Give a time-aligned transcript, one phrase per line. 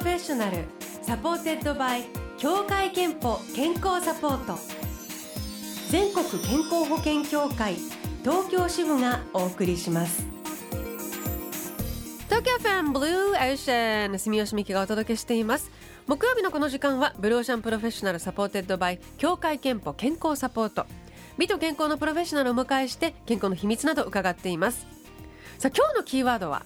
[0.00, 0.64] Professional
[1.02, 2.04] supported by
[2.38, 4.58] 協会けんぽ健康サポート。
[5.90, 7.74] 全国健康保険協会
[8.22, 10.24] 東京支部がお送りします。
[12.30, 15.70] 東京 FM Blue Ocean 住吉美希がお届けしています。
[16.06, 20.86] 木曜日のこの時間は Blue Ocean Professional supported by 協会けんぽ健康サポート。
[21.36, 24.86] 美と健康のプロフェッショナルを迎えして健康の秘密など伺っています。
[25.58, 26.64] さあ今日のキーワードは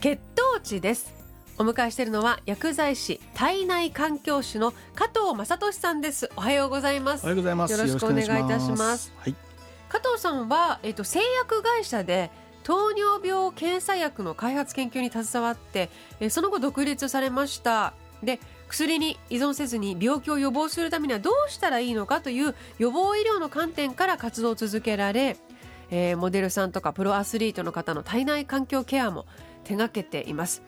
[0.00, 1.19] 血糖値です。
[1.60, 6.30] お迎えしているのは薬剤師体内環境士の加藤正俊さんです。
[6.34, 7.24] おはようございます。
[7.24, 7.72] おはようございます。
[7.72, 9.12] よろしくお願いいたします。
[9.18, 9.34] はい、
[9.90, 12.30] 加藤さんは、えっと、製薬会社で
[12.62, 17.92] 糖尿病検査薬の開発研究に携わってえその後独立されました。
[18.22, 25.36] で薬に依存せずに病気を予防するためにはどうしたらいいのかという予防医療の観点から活動を続けられ、
[25.90, 29.26] えーモデルさんとかプロアスリートの方の体内環境ケアも
[29.64, 30.62] 手掛けています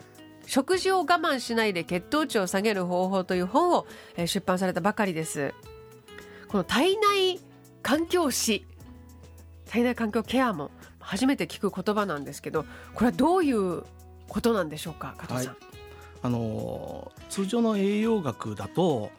[0.45, 5.53] 食事を我慢しないで血糖値を下げる方法という本をえー出版されたばかりです。
[6.47, 7.39] この体内
[7.81, 8.65] 環境史。
[9.69, 13.83] 体内環境ケアも初めて聞く言葉なんですけどこれはどういう
[14.27, 15.57] ことなんでしょうか加藤さん、
[16.21, 19.11] あの通常の栄養学だと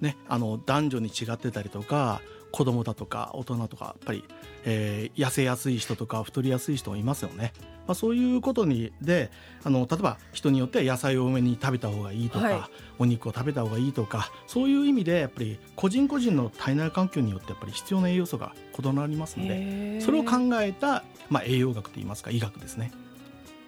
[0.00, 2.20] ねあの男女に違ってたりとか
[2.52, 4.24] 子供だとか大人とかやっぱり、
[4.64, 7.52] えー痩せやすい人とか太りやすい人もいますよね。
[7.86, 9.30] まあ、そういうことにで
[9.62, 12.60] あの例えば人によっては野菜を多めに食べた方がいいとか、はい
[12.98, 22.90] お肉を食べた方がいいとかそういう意味でやっぱり個人個人の体内環境によってやっぱり必要な栄養素が異なりますのでそれを考えた、まあ、栄養学といいますか医学ですね。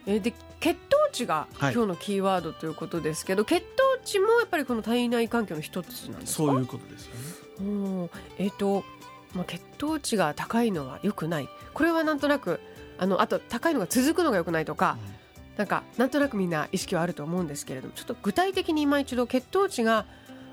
[0.07, 6.37] えーで血糖値がはい今日のキーワードということですけど、血糖値もやっぱりこの体内環境の一つなんですか？
[6.45, 7.21] そういうことですよね。
[7.61, 8.85] うんえっ、と、
[9.35, 12.61] まあ、血糖値が高いのは良くないこれはなんとなく
[12.99, 14.97] あのあと高いのが続くのが良くないとか、
[15.57, 20.07] なんかなんとなくみんな意識はあると思うんですけれどもちょっと具体的に今一度血糖値が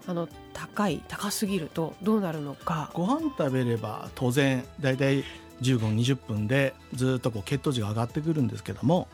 [0.07, 2.91] あの高い高すぎるとどうなるのか。
[2.93, 5.23] ご飯食べれば当然だいたい
[5.61, 9.07] 15、20分でずっとこう血糖値が上がってくるんですけども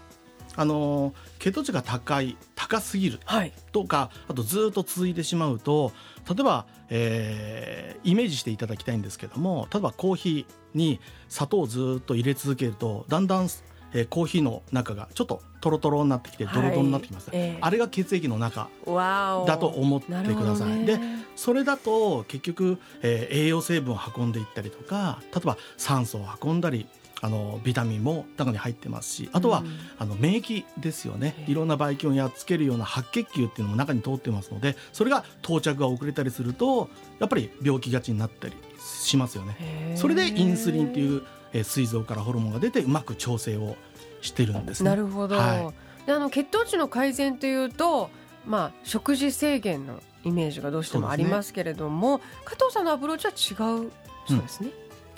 [0.55, 5.91] あのー血糖値が高い高すぎるはい、とかあとずっと続いてしまうと
[6.29, 13.47] 例えば、えーイメージしていただきたいんですけども例えばコーヒーに砂糖をずっと入れ続けるとだんだん、
[13.93, 17.57] えーコーヒーの中がちょっとトロトロになってきてドロドロになってきます、ええ。
[17.61, 20.69] あれが血液の中だと思ってください。
[20.69, 20.85] ね。
[20.85, 20.99] で
[21.35, 26.87] それだと結局、えー栄養成分を運んでいったりとか例えば酸素を運んだり
[27.21, 29.67] あのビタミンも中に入ってますしあとは、うん。
[29.99, 31.45] あの免疫ですよね。
[31.47, 36.89] いろんなばい菌をやっつけるような白血球っていうのも中に通ってますのでそれが到着が遅れたりすると
[37.19, 39.95] やっぱり病気がちになったりしますよね。
[39.95, 41.23] それでインスリンっていう、
[41.53, 43.75] えー膵臓からホルモンが出てうまく調整を
[44.21, 44.89] してるんですね。
[44.89, 45.73] なるほど、は
[46.05, 48.09] であの血糖値の改善というと、
[48.45, 53.91] まあ、食事制限のイメージがどうしてもありますけれども、加藤さんのアプローチは違う
[54.27, 54.69] そうですね。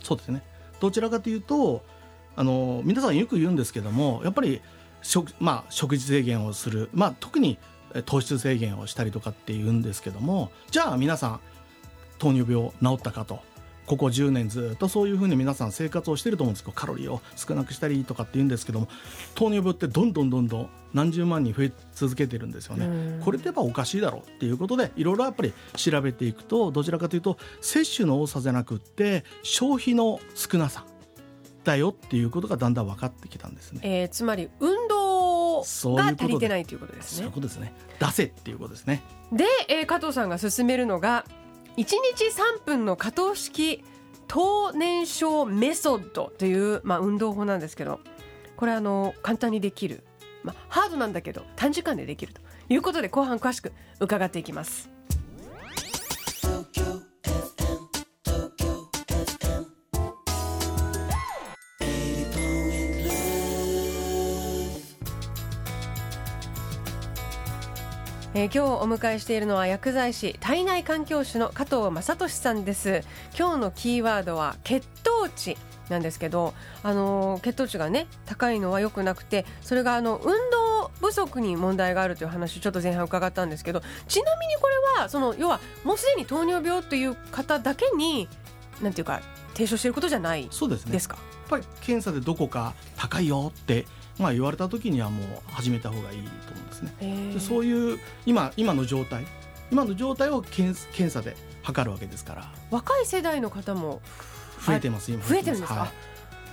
[0.02, 0.42] そうですね。
[0.80, 1.84] どちらかというと
[2.36, 4.62] あの皆さんよく言うんですけどもやっぱり
[5.02, 7.58] 食,、まあ、食事制限をする、まあ、特に
[7.94, 11.40] え糖質制限をしたりとかって言うんですけどもじゃあ皆さん
[12.18, 13.42] 糖尿病治ったかと。
[13.86, 16.64] ここ10年ずっとそういうふうに皆さん生活をしてると思うんです。
[16.64, 18.88] けどカロリーを少なくしたりとかって言うんですけども
[19.36, 22.86] 糖尿病ってどんどんどんどん何十万人増え続けてるんですよね。
[22.86, 22.90] う
[23.20, 23.22] ん。
[23.22, 30.86] これってやっぱおかしいだろうっていうことでいろいろやっぱり調べていくとどちらかというと摂取の多さじゃなくって消費の少なさ
[31.64, 33.82] だよっていうことがだんだん分かってきたんですね。
[33.84, 37.74] えーつまり運動が足りてないということですそういねうことですね。
[38.00, 39.02] 出せっていうことですね。
[39.32, 41.26] で、えー加藤さんが勧めるのが
[41.78, 41.96] 1日
[42.60, 43.84] 3分の可動式
[44.28, 48.00] 糖燃焼メソッドという、まあ、運動法なんですけど
[48.56, 50.04] これあの簡単にできる、
[50.44, 54.93] まあ、ハードなんだけど短時間でできるということで後半詳しく伺っていきます。
[68.36, 73.04] えー今日お迎えしているのは薬剤師体内環境士の加藤正俊さんです
[73.38, 75.56] 今日のキーワードは血糖値
[75.90, 88.28] なんですけど、あのー血糖値がね高いのは良くなくてそれがあの運動不足に問題があるという話ちょっと前半伺ったんですけどちなみにこれはその要はもうすでに糖尿病という方だけに
[88.82, 89.22] なんていうか
[89.54, 90.94] 提唱していることじゃないそうですね。
[90.94, 93.86] ですかやっぱり検査でどこか高いよって、
[94.20, 97.34] まあ、言われた時にはもう始めた方がいいと思うんですね。
[97.34, 99.26] でそういう今今の状態
[99.72, 102.52] 今の状態を検検査で測るわけですから。
[102.70, 104.02] 若い世代の方も
[104.66, 105.26] 増えてます今。
[105.26, 105.90] 増えてるんですか、はい。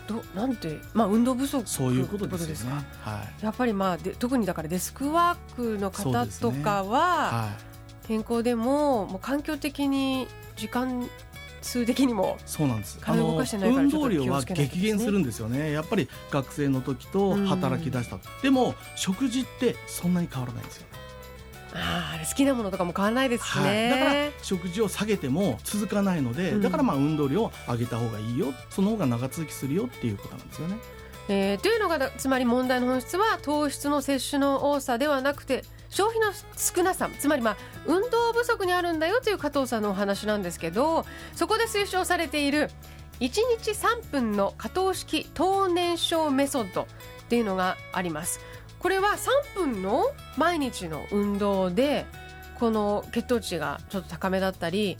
[0.08, 2.84] どなんてまあ運動不足そういうことですよね。
[3.04, 3.44] かはい。
[3.44, 6.98] やっぱりまあで特にだからデスクワークの方とかは、
[7.30, 7.48] は
[8.04, 8.06] い。
[8.08, 10.26] 健康でももう環境的に
[10.56, 11.08] 時間
[11.62, 12.98] 数的にもそうなんです。
[13.00, 15.72] 体動かしてないから運動量は激減するんですよね。
[15.72, 18.18] やっぱり学生の時と働き出した。
[18.42, 20.86] でも食事ってそんなに変わらないんですよ。
[21.72, 23.64] あ好きなものとかも変わらないですしはい。
[23.64, 28.52] ね、だから食事を下げても続かないので、うんだからまあ運動量を上げた方がいいよ。
[28.70, 30.76] その方が長続きするよっていうことなんですよね。
[31.28, 37.56] えーというのがつまり問題の本質は糖質の摂取の多さではなくて消費の少なさつまりまあ
[37.86, 41.04] 運動不足にあるんだよという加藤さんのお話なんですけど
[41.34, 42.70] そこで推奨されている
[43.20, 43.28] 1
[43.58, 46.86] 日3分の可糖式糖燃焼メソッドっ
[47.28, 48.40] ていうのがあります。
[48.78, 49.10] これは
[49.54, 50.06] 3分の
[50.38, 52.06] 毎日の運動で
[52.58, 54.96] この血糖値がちょっと高めだったり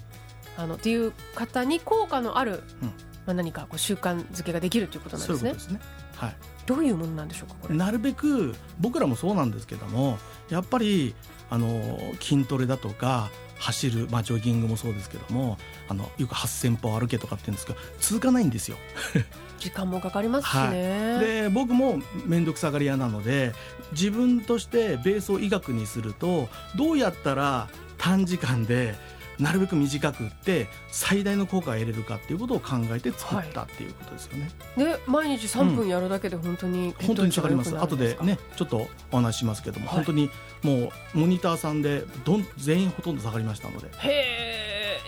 [0.58, 2.88] あのっていう方に効果のある、うん。
[3.26, 5.38] まあ、何かこう習慣づけができるということなんですね。
[5.38, 5.80] そういうことですね。
[6.20, 6.36] はい。
[6.66, 10.18] どういうものなんでしょうかこれなるべく僕らもそうなんですけども
[10.50, 11.14] やっぱり
[11.48, 13.28] あの筋トレだとか
[13.58, 15.58] 走る、まあ、ジョギングもそうですけども
[15.88, 18.76] あのよく8,000歩歩けとかって言うんですけど続かないんですよ。
[19.58, 23.52] 時間もかかりますしね、で僕も面倒くさがり屋なので
[23.92, 27.68] 自分としてベースを医学にするとどうやったら
[27.98, 28.94] 短時間で
[29.40, 34.50] なるべく短くって最大の効果を得れるかっていうことを考えて作ったっていうことですよね。
[34.76, 39.96] で毎日3分やるだけで本当に本当に下がります後でねちょっとお話ししますけども、はい。
[39.96, 40.30] 本当に
[40.62, 43.88] もうモニターさんでどん全員ほとんど下がりましたので。
[43.88, 44.10] へ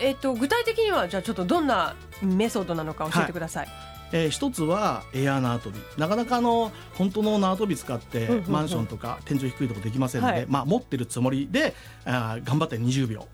[0.01, 3.69] ええっと具体的にはじゃあちょっとどんなメソッドなのか教えてください、
[4.13, 8.53] えー一つはエア縄跳びなかなかあの本当の縄跳び使ってうんうんうん。
[8.53, 10.47] マンションとか天井低いとこできませんので、はい。
[10.49, 11.75] まあ、持ってるつもりで
[12.05, 13.27] あー頑張って20秒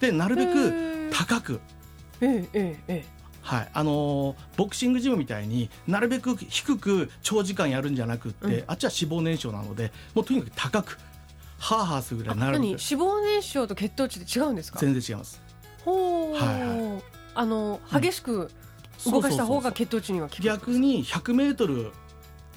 [0.00, 1.12] でなるべへくー。
[1.12, 1.60] 高く、
[2.20, 3.04] えええええ
[3.42, 3.68] はい。
[3.72, 8.64] あのーボクシングジムみたいになるべく低く長時間やるんじゃなくって、うん。
[8.66, 10.98] あっちは脂肪燃焼なのでもうとにかく高く。
[11.58, 12.78] ハーハーするぐらいなる脂く。
[12.80, 14.78] 肪燃焼と血糖値って違うんですか？
[14.78, 15.40] 全然違います。
[15.84, 17.02] ほう、はい
[17.34, 18.50] あの激しく
[19.06, 21.92] 動かした方が血糖値には効く逆に100メートル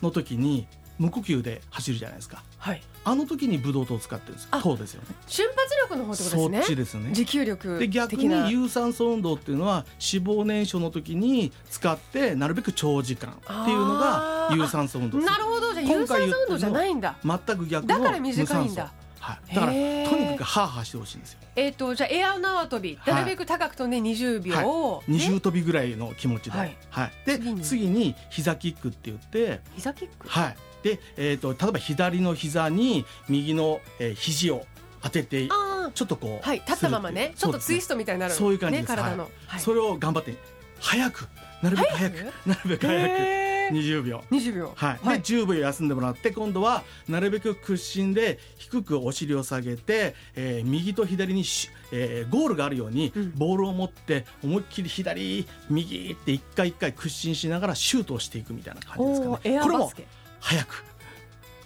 [0.02, 0.68] の時に
[1.00, 2.82] 無呼吸で走るじゃないですかはい。
[3.04, 5.08] あの時にブドウ糖を使ってるんですあ糖ですよね。
[5.28, 6.76] 瞬発力の方ってことそっですね。
[6.76, 7.10] ちですね。
[7.12, 15.74] 持久力で逆に有酸素運動っていうのは脂肪燃焼の時に使ってなるべく長時間っていうのが有酸素運動なるほど。
[15.74, 17.18] じゃあ有酸素運動じゃないんだ。
[17.22, 18.94] 全く逆のだから短いんだ
[19.24, 21.40] はい、だからとにかくハーハーしてほしいんですよ。
[21.56, 23.14] えっ、とじゃあエア縄跳びはい。
[23.14, 27.12] なるべく高く飛んで20秒、二重で跳びぐらいの気持ちで、ははい。
[27.26, 28.16] いで次に。
[28.30, 29.62] 膝キックって言って。
[29.76, 30.28] 膝キック？
[30.28, 34.66] はい、で、えー、と例えば左の膝に右の、えー、肘を
[35.02, 36.46] 当ててあちょっとこう。
[36.46, 36.58] あはい。
[36.60, 37.32] 立ったままね。
[37.38, 38.90] ちょっとツイスト、トみたいになるそういう感じです。
[38.90, 39.60] ね体の、ははい。
[39.62, 40.36] それを頑張って。
[40.82, 41.30] 早く。
[41.62, 42.16] なるべく早く。
[42.46, 44.24] なるべく早く20秒。
[44.32, 44.74] 20秒。
[44.76, 45.20] はい、はい。
[45.20, 53.32] で10秒休んでもらって今度はなるべく屈伸で低くお尻を下げて、えー右と左にし、えーゴールがあるようにうん。
[53.36, 59.60] ボールを持って思いっきり左右って一回一回屈伸しながらシュートをしていくみたいな感じですかね。
[59.62, 59.92] これも
[60.40, 60.84] 早く。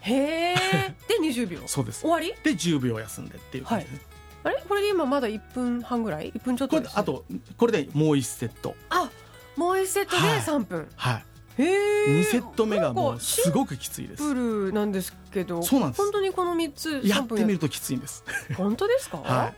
[0.02, 0.14] へ
[0.54, 0.56] え
[1.08, 1.60] で20秒。
[1.68, 2.02] そうです。
[2.02, 2.34] 終わり？
[2.44, 4.02] で10秒休んでっていう感じです、
[4.44, 4.64] あれ？
[4.68, 7.26] これで今まだ1分半ぐらい？1分ちょっことれです、であと
[7.58, 8.76] これでもう1セット。
[8.90, 9.10] あ
[9.56, 10.40] もう1セットではい。
[10.40, 11.16] 3分、はい。
[11.16, 14.24] へえ2セット目がもうすごくきついです。
[14.24, 14.34] プ
[14.68, 16.02] ルなんですけどそうなんです。
[16.02, 18.24] 本当にこの3つ3やってみるときついんです。
[18.56, 19.54] 本当ですか、 は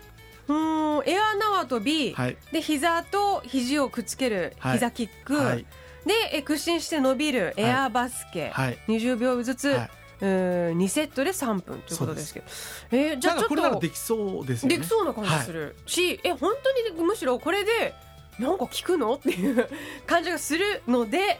[0.47, 2.37] うーんエア縄跳び、いはい。
[2.51, 4.73] で膝と肘をくっつけるはい。
[4.73, 5.65] 膝キック、はい。
[6.05, 8.77] でえ屈伸して伸びるエアバスケ、はい。
[8.87, 9.89] 20秒ずつ、はい。
[10.21, 12.45] うーん2セットで3分ということですけど。
[12.91, 14.77] えーじゃあちょっなんかこれならとできそうですよね。
[14.77, 15.75] できそうな感じする。
[15.85, 17.93] し、え本当にむしろこれで
[18.39, 19.15] なんか効くの？
[19.15, 19.69] っていう
[20.07, 21.39] 感じがするので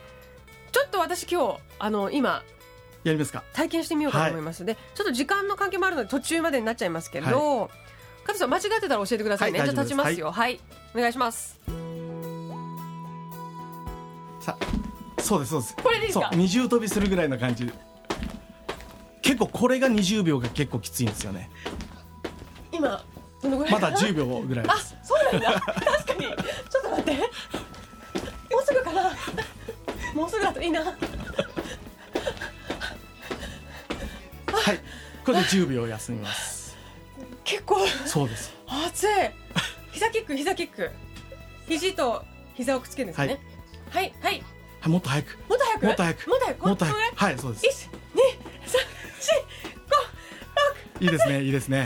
[0.71, 2.43] ちょっと私今日あの今
[3.03, 3.43] やりますか？
[3.53, 7.69] 体験してみようかと思いますので、ちょっと時間の関係もあるので途中までになっちゃいますけど、
[8.23, 10.31] 加藤さん間違ってたら教えてくださいね、はいじゃあ立ちますよ。
[10.31, 10.59] はい、
[10.95, 11.59] お願いします。
[14.41, 15.75] さあそうですそうです。
[15.75, 16.31] これでいいですか？
[16.33, 17.71] 二重跳びするぐらいの感じ。
[19.21, 21.49] 結構これが20秒が結構きついんですよね。
[22.71, 23.03] 今
[23.41, 23.73] どのぐらい？
[23.73, 25.61] まだ10秒ぐらいであすそうなんだ。
[25.61, 26.21] 確かに。
[26.21, 27.11] ちょっと待って。
[27.13, 27.19] も
[28.61, 29.11] うすぐかな
[30.19, 30.83] もうすぐだといいな。
[30.83, 30.95] はい。
[35.23, 36.75] これで10秒休みます。
[37.45, 37.87] 結構。
[38.05, 38.53] そうです。
[38.67, 39.09] 熱い。
[39.93, 40.91] 膝キック膝キック。
[41.69, 43.39] 肘と膝をくっつけるんですね。
[43.91, 44.13] はい。
[44.21, 44.89] はいはい。
[44.89, 45.37] もっと早く。
[45.47, 45.85] もっと早く？
[45.85, 46.27] もっと早く。
[46.67, 46.99] もっと早く？
[46.99, 47.15] 早く。
[47.15, 47.65] はいそうです。
[47.65, 48.21] 一二
[48.67, 48.81] 三
[49.21, 49.31] 四
[50.99, 51.85] 五いいですねいいですね。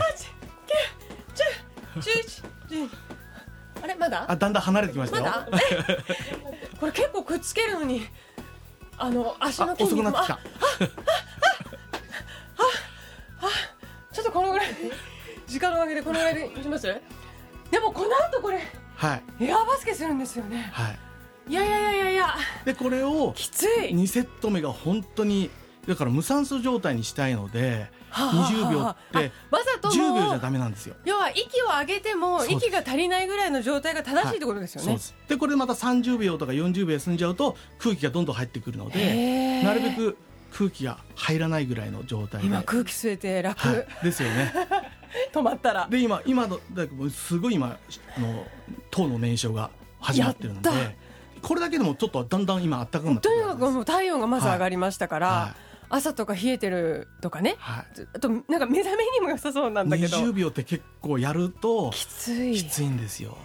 [1.94, 2.42] 十十一。
[2.68, 2.90] 十
[3.80, 3.94] あれ？
[3.94, 4.28] まだ？
[4.28, 5.22] あだんだん離れてきましたよ。
[5.22, 5.48] まだ？
[5.52, 5.98] え？
[6.80, 8.02] これ結構くっつけるのに
[8.98, 10.38] あの足のあ筋肉も遅くなってきた。
[14.12, 14.68] ちょっとこのぐらい
[15.46, 16.86] 時間のおかげでこのぐらいでいきます？
[17.70, 18.60] でもこの後これ
[18.96, 19.44] はい。
[19.44, 20.70] エアバスケするんですよね。
[20.72, 20.98] はい。
[21.48, 22.34] いやいやいやいやいや。
[22.64, 23.90] でこれをきつい。
[23.94, 25.50] 2セット目が本当に
[25.86, 28.80] だから無酸素状態にしたいのではあはあ20秒
[29.20, 29.56] ってあ。
[29.56, 30.94] わざと10もう秒じゃダメなんですよ。
[31.04, 34.98] 要は息を上げても息が足りないぐらいの状態が正しいってことですよね。
[34.98, 40.16] そうでこれでまた30秒とか40秒休んじゃうと空気がどんどん入ってくるのでなるべく
[40.52, 42.46] 空気が入らないぐらいの状態で。
[42.46, 44.52] 今空気吸えて楽、はい、ですよね。
[45.32, 45.88] 止まったら。
[45.90, 47.78] で今今のだすごい今
[48.16, 48.46] あの
[48.90, 50.70] 糖の燃焼が始まってるので
[51.42, 55.54] これだけでもちょっとだんだん今暖かくなってとくるにかくもう体温がまず上がりましたから、は
[55.94, 57.56] 朝とか冷えてるとかね。
[57.58, 60.16] はい、あとなんか目覚めにも良さそうなんだけど。
[60.18, 62.54] 20秒って結構やるときつい。
[62.54, 63.38] きついんですよ。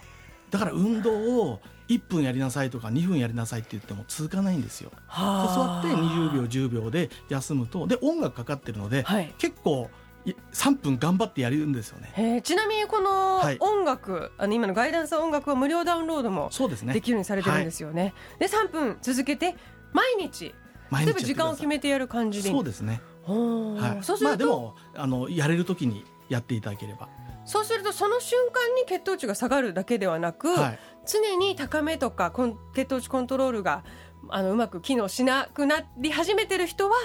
[0.49, 4.91] だから運動を1分やりなさいとか2分やりなさいって言っても続かないんですよ。
[5.07, 5.83] はあ。
[5.83, 7.85] 座って20秒10秒で休むと。
[7.87, 9.33] で音楽かかってるので、はい。
[9.37, 9.89] 結構
[10.25, 12.41] い3分頑張ってやるんですよね。
[12.43, 13.57] ちなみにこのはい。
[13.59, 16.49] 音楽、あの今のガイダンス音楽は無料ダウンロードも
[16.91, 19.55] できるようにされてるんですよね、で3分続けて
[19.93, 20.53] 毎日
[20.89, 22.49] 毎例えば時間を決めめてやる感じで。
[22.49, 23.01] いいそうですね。
[23.25, 24.03] はい。
[24.03, 27.07] そうすると、まあでもあのやれる時にやっていただければ。
[27.45, 30.79] そうするとその瞬間に血糖値が下がるだけではなく、はい。
[31.07, 32.31] 常に高めとか
[32.75, 33.83] 血糖値コントロールが
[34.29, 36.95] あのうまく機能しなくなり始めてる人は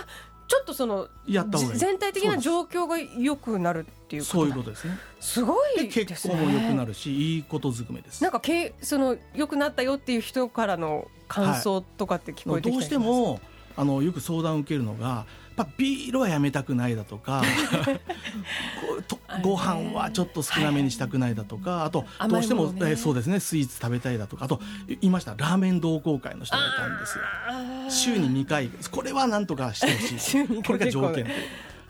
[0.46, 1.78] ちょっとそのやった方がいい。
[1.78, 4.98] 全体的な状況が良くなるっていうそういうなことですね。
[5.20, 6.04] すごでいですね。
[6.06, 8.22] 血行も良くなるしいいことずくめです。
[8.22, 13.40] なんかけその良くなったよっていう人からの感想とかって聞こえてきたりどうしても
[13.76, 15.26] あのよく相談を受けるのが
[15.56, 17.42] やっぱビールはやめたくないだとか
[19.06, 22.92] とご飯はちょっと少なめにしたくないだとかあとどうしてもね。
[22.92, 25.34] えそうですねスイーツ食べたいだとかあと言いました。
[25.36, 27.24] ラーメン同好会の人がいたんですよ。
[27.88, 30.46] 週に2回これはなんとかしてほしい。
[30.62, 31.24] これが条件。
[31.24, 31.30] で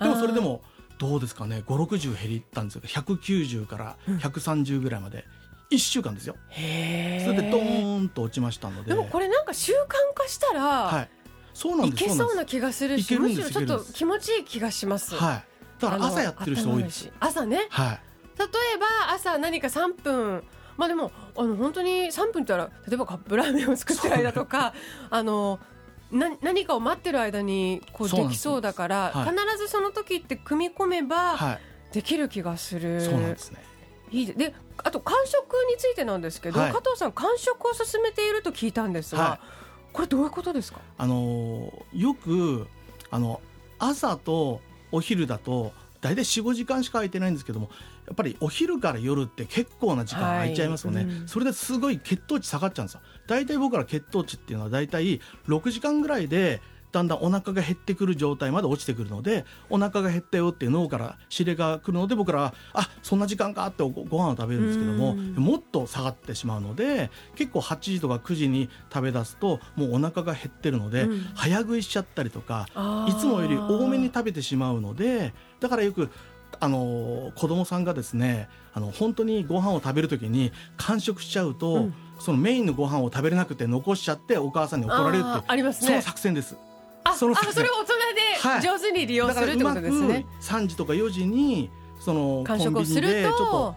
[0.00, 0.62] もそれでも
[0.98, 2.82] どうですかね560減ったんですよ。
[2.84, 5.24] 190から130ぐらいまで。
[5.70, 6.36] 1週間ですよ。
[6.50, 8.90] へそれでドえーンと落ちましたので。
[8.90, 11.08] でもこれなんか習慣化したら、はい
[11.54, 15.44] そうなんい、ですけそうな気がするしむしろちょっと気持ちいい気がします、はい。
[15.80, 17.10] だから朝やってる人多いです。
[17.20, 17.68] 朝ね。
[17.70, 18.00] はい。
[18.38, 20.44] 例えば朝何か3分。
[20.76, 24.74] まあでもあの本当に3分って言ったら例えばカップラーメンを作ってる間とか
[25.08, 25.60] あの
[26.10, 29.30] な何かを待ってる間にこうできそうだから、はい。
[29.30, 31.60] 必ずその時って組み込めばはい。
[31.92, 33.64] できる気がする、そうなんですね。
[34.10, 36.72] いいでであと間食についてなんですけど、はい。
[36.72, 39.40] 加藤さん間食を進めていると聞いたんですが、は
[39.94, 40.80] これどういうことですか？
[40.98, 42.66] あのーよく
[43.10, 43.40] あの
[43.78, 44.60] 朝と
[44.92, 47.70] お昼だと大体45時間しか空いてないんですけども
[48.06, 51.28] やっぱりお昼から夜って結構な時間空いちゃいますよね、はいうん。
[51.28, 53.00] それですごい血糖値下がっちゃうんですよ。
[53.26, 56.60] 大体僕ら血糖値っていうのは大体6時間ぐらいで
[56.94, 65.34] だんだんお腹が減ってくる状態まで落ちてくるのでお腹が減ったよっていう脳から指令が来るので僕らはあそんな時間かってごご飯を食べるんですけどもうん。
[65.34, 71.20] もっと下がってしまうので結構8時とか9時に食べ出すともうお腹が減ってるので、うん。
[71.34, 72.68] 早食いしちゃったりとか
[73.08, 76.10] いつもより多めに食べてしまうのでだからよく
[76.60, 81.94] あの子供さんがですねあの本当にご飯を食べるときに完食しちゃうと、うん。
[82.20, 85.88] そのメインのご飯を食べれなくて残しちゃってお母さんに怒られるってありますね。
[85.88, 86.56] その作戦です。
[87.14, 90.26] あそのあそれを大人で上手に利用するってことですね。
[90.40, 93.74] 3時とか4時にそのコ間ンビニでちょっとと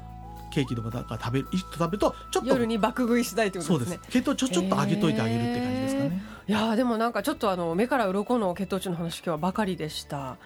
[0.49, 3.99] ケーキとか食べる一と食べるとちょっと夜に爆食いしたいってことですね。
[4.03, 4.11] す。
[4.11, 6.21] 血糖ちょちょっと上げといてあげるって感じですかね。
[6.47, 10.37] いやーでもなんかちょっとあの目から鱗の血糖値の話今日はばかりでした。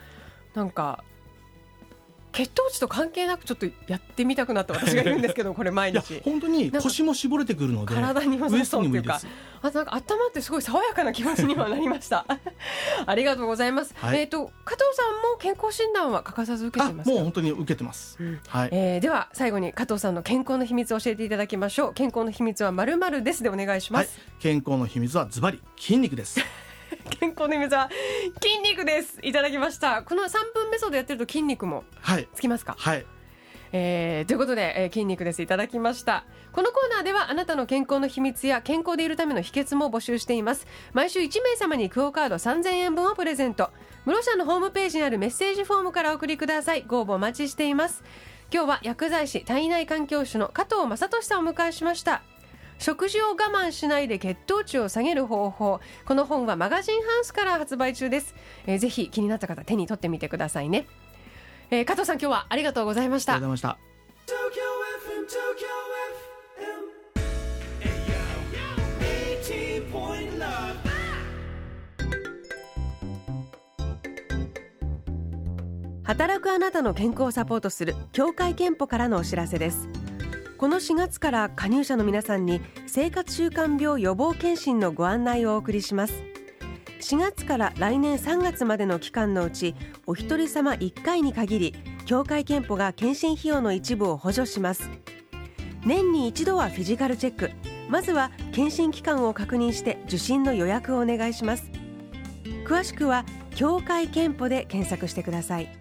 [0.53, 1.03] なんか
[2.31, 6.21] 血糖値と関係なくちょっとやってみたくなった私がいるんですけどこれ毎日。
[6.23, 9.27] 本当に腰も絞れてくるので体に良さウエストにもいいです。
[9.61, 12.25] あとなんか頭ってすごい爽やかな気持ちにはなりました。
[13.05, 14.21] ありがとうございます、はい。
[14.21, 17.13] えっ、と加藤さんも健康診断は欠かさず受けあてますか？
[17.13, 18.17] もう本当に受けてます。
[18.19, 18.39] うん。
[18.47, 18.69] はい。
[18.71, 21.93] えーでは最後に加藤さんの健康の秘密を教えていただきましょう。
[21.93, 23.43] 健康の秘密はまるまるです。
[23.43, 24.07] でお願いしまはい。
[24.07, 26.39] す、、健康の秘密はズバリ筋肉です。
[27.19, 27.89] 健康の秘密は
[28.41, 29.19] 筋肉です。
[29.21, 30.03] いただきました。
[30.03, 32.27] この3分メソッドやってると筋肉もはい。
[32.33, 32.75] つきますか？
[32.77, 33.05] はい。
[33.73, 35.41] えーということで、えー筋肉です。
[35.41, 36.25] いただきました。
[36.51, 40.67] このコーナーではあなたの健康の秘密や健康でいるための秘訣も募集しています。
[40.93, 43.69] 毎週1名様にクオカード3000円分をプレゼント。
[44.05, 46.83] 室社のホームページにあるメッセージフォームからお送りください。
[46.87, 48.03] ご応募お待ちしています。
[48.53, 52.21] 今日は薬剤師体内環境種の加藤正俊さんをお迎えしました
[52.81, 55.79] 食事を我慢しないで血糖値を下げる方法。
[56.03, 58.33] この本はマガジンハウスから発売中です、
[58.65, 60.87] えー、ぜひ気になった方手に取ってみてくださいね、
[61.69, 63.33] えー、加藤さん今日はありがとうございました。
[63.33, 63.91] ありがとうございました。
[76.03, 79.87] 働くあなたの健康をサポートする協会憲法からのお知らせです。
[80.61, 86.21] この4月から加入者の皆さんに生活習慣病予防検診のご案内をお送りします。
[86.99, 89.73] 4月から来年3月までの期間のうち
[90.05, 91.75] お一人様1回に限り
[92.05, 94.87] 協会けんぽが健診費用の一部を補助します。
[95.83, 97.49] 年に一度はフィジカルチェック。
[97.89, 101.71] まずは健診機関を確認して受診の予約をお願いします。
[102.67, 103.25] 詳しくは
[103.55, 105.80] 協会けんぽで検索してください。